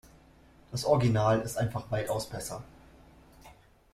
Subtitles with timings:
[0.71, 2.63] Das Original ist einfach weitaus besser.